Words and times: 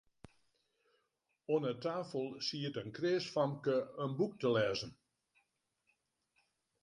Oan 1.55 1.63
'e 1.69 1.73
tafel 1.83 2.27
siet 2.47 2.75
in 2.81 2.91
kreas 2.97 3.25
famke 3.35 3.77
in 4.03 4.11
boek 4.17 4.33
te 4.41 4.49
lêzen. 4.55 4.91